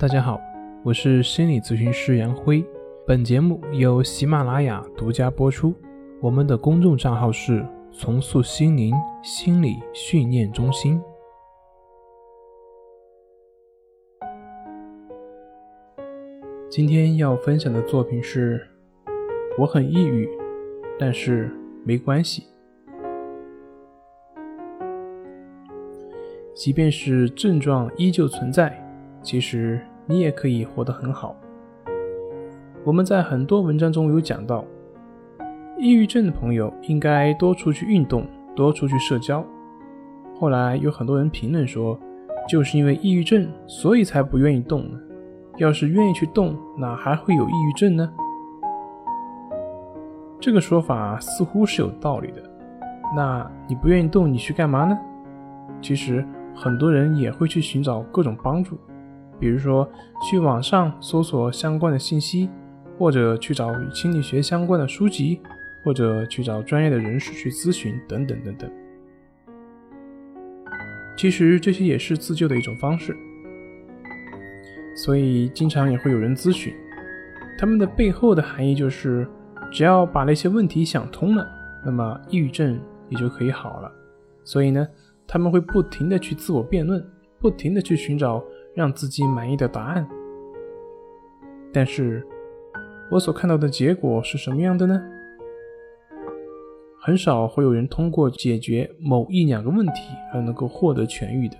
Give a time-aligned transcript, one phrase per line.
[0.00, 0.40] 大家好，
[0.82, 2.64] 我是心理咨询师杨辉。
[3.06, 5.74] 本节目由喜马拉雅独家播出。
[6.22, 10.98] 我们的公众账号是“重塑心灵心理训练中心”。
[16.70, 18.66] 今天要分享的作品是：
[19.58, 20.26] 我很抑郁，
[20.98, 21.54] 但是
[21.84, 22.46] 没关系。
[26.54, 28.82] 即便是症状依旧存在，
[29.22, 29.78] 其实
[30.10, 31.36] 你也可以活得很好。
[32.84, 34.64] 我们在很多文章中有讲到，
[35.78, 39.46] 抑郁症的朋友应该多出去运动，多出去社交。
[40.34, 41.96] 后来有很多人评论说，
[42.48, 44.98] 就是因为抑郁症，所以才不愿意动呢。
[45.58, 48.12] 要是愿意去动，哪还会有抑郁症呢？
[50.40, 52.42] 这个说法似乎是有道理的。
[53.14, 54.98] 那你不愿意动，你去干嘛呢？
[55.80, 56.26] 其实。
[56.52, 58.76] 很多人也会去寻找各种帮助，
[59.40, 59.90] 比如说
[60.28, 62.48] 去网上搜索相关的信息，
[62.98, 65.40] 或者去找与心理学相关的书籍，
[65.82, 68.70] 或者去找专业的人士去咨询，等等等等。
[71.16, 73.16] 其实这些也是自救的一种方式，
[74.94, 76.72] 所以经常也会有人咨询，
[77.58, 79.26] 他们的背后的含义就是，
[79.72, 81.48] 只要把那些问题想通了，
[81.84, 82.78] 那么抑郁症
[83.08, 83.90] 也就可以好了。
[84.44, 84.86] 所以呢。
[85.32, 87.00] 他们会不停的去自我辩论，
[87.38, 88.42] 不停的去寻找
[88.74, 90.08] 让自己满意的答案。
[91.72, 92.26] 但是，
[93.10, 95.02] 我所看到的结果是什么样的呢？
[97.02, 100.02] 很少会有人通过解决某一两个问题
[100.34, 101.56] 而能够获得痊愈的。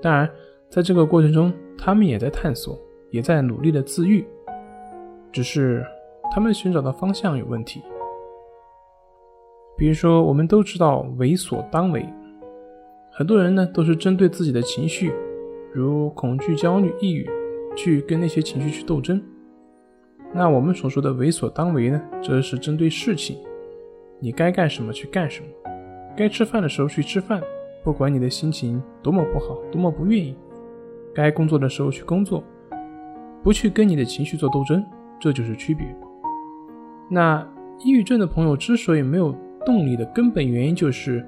[0.00, 0.30] 当然，
[0.70, 2.78] 在这个过程中，他们也在探索，
[3.10, 4.24] 也在努力的自愈，
[5.32, 5.84] 只是
[6.32, 7.82] 他们寻找的方向有问题。
[9.76, 12.08] 比如说，我们都知道为所当为。
[13.10, 15.12] 很多人呢都是针对自己的情绪，
[15.74, 17.28] 如恐惧、焦虑、抑郁，
[17.76, 19.20] 去跟那些情绪去斗争。
[20.32, 23.36] 那我们所说的为所当为呢，则是针对事情，
[24.20, 25.48] 你该干什么去干什么，
[26.16, 27.42] 该吃饭的时候去吃饭，
[27.82, 30.36] 不管你的心情多么不好，多么不愿意，
[31.12, 32.44] 该工作的时候去工作，
[33.42, 34.84] 不去跟你的情绪做斗争，
[35.20, 35.86] 这就是区别。
[37.10, 37.46] 那
[37.84, 39.34] 抑郁症的朋友之所以没有
[39.66, 41.26] 动力的根本原因就是。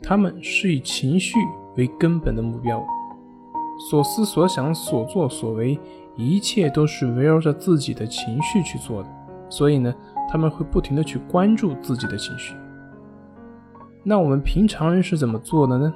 [0.00, 1.36] 他们是以情绪
[1.76, 2.80] 为根本的目标，
[3.78, 5.78] 所思所想、所作所为，
[6.16, 9.08] 一切都是围绕着自己的情绪去做的。
[9.48, 9.94] 所以呢，
[10.30, 12.54] 他们会不停的去关注自己的情绪。
[14.02, 15.94] 那我们平常人是怎么做的呢？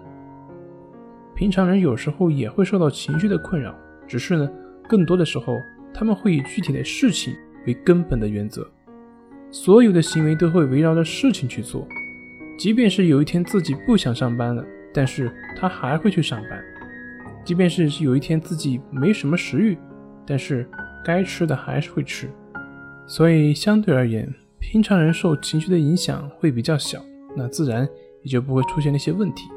[1.34, 3.74] 平常人有时候也会受到情绪的困扰，
[4.06, 4.48] 只是呢，
[4.88, 5.56] 更多的时候
[5.92, 7.34] 他们会以具体的事情
[7.66, 8.66] 为根本的原则，
[9.50, 11.86] 所有的行为都会围绕着事情去做。
[12.58, 14.64] 即便是有一天自己不想上班了，
[14.94, 16.58] 但是他还会去上班；
[17.44, 19.76] 即便是有一天自己没什么食欲，
[20.26, 20.68] 但是
[21.04, 22.28] 该吃的还是会吃。
[23.06, 27.02] 所以相对而言，平常人受情绪的影响会比较小，
[27.36, 27.88] 那自然
[28.22, 29.48] 也就不会出现那些问题。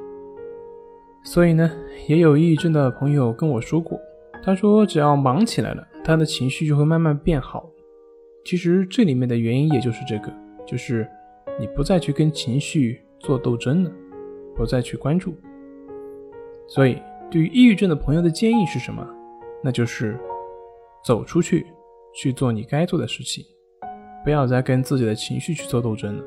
[1.24, 1.72] 所以呢，
[2.08, 4.00] 也有抑郁症的朋友跟我说过，
[4.44, 7.70] 他说只要忙起来了，他的情绪就会慢慢变好。
[8.44, 10.34] 其实这里面的原因也就是这个，
[10.66, 11.08] 就是。
[11.58, 13.92] 你不再去跟情绪做斗争了，
[14.58, 15.34] 不再去关注。
[16.68, 16.98] 所以，
[17.30, 19.06] 对于抑郁症的朋友的建议是什么？
[19.64, 20.18] 那就是
[21.04, 21.66] 走出去，
[22.14, 23.44] 去做你该做的事情，
[24.24, 26.24] 不要再跟自己的情绪去做斗争了，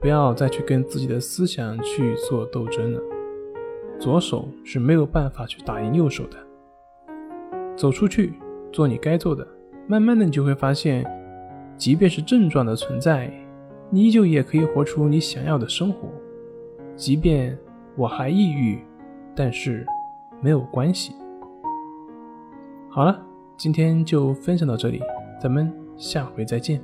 [0.00, 3.00] 不要再去跟自己的思想去做斗争了。
[3.98, 6.36] 左手是没有办法去打赢右手的。
[7.74, 8.34] 走出去，
[8.70, 9.46] 做你该做的，
[9.86, 11.04] 慢慢的你就会发现，
[11.78, 13.32] 即便是症状的存在。
[13.88, 16.08] 你依旧也可以活出你想要的生活，
[16.96, 17.56] 即便
[17.96, 18.80] 我还抑郁，
[19.34, 19.86] 但是
[20.40, 21.14] 没有关系。
[22.88, 23.24] 好了，
[23.56, 25.02] 今天就分享到这里，
[25.40, 26.80] 咱们下回再见。